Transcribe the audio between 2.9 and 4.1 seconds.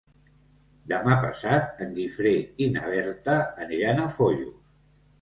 Berta aniran